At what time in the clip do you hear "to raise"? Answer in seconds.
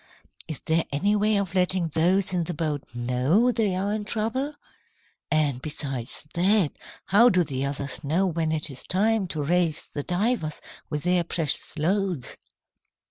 9.27-9.85